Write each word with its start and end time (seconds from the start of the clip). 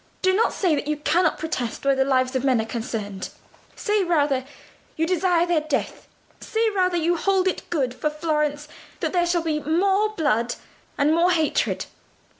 Do 0.23 0.33
not 0.33 0.51
say 0.51 0.83
you 0.87 0.97
cannot 0.97 1.37
protest 1.37 1.85
where 1.85 1.93
the 1.95 2.03
lives 2.03 2.35
of 2.35 2.43
men 2.43 2.59
are 2.59 2.65
concerned; 2.65 3.29
say 3.75 4.03
rather, 4.03 4.45
you 4.97 5.05
desire 5.05 5.45
their 5.45 5.61
death. 5.61 6.07
Say 6.39 6.71
rather, 6.71 6.97
you 6.97 7.15
hold 7.17 7.47
it 7.47 7.69
good 7.69 7.93
for 7.93 8.09
Florence 8.09 8.67
that 8.99 9.13
there 9.13 9.27
shall 9.27 9.43
be 9.43 9.59
more 9.59 10.09
blood 10.15 10.55
and 10.97 11.13
more 11.13 11.29
hatred. 11.29 11.85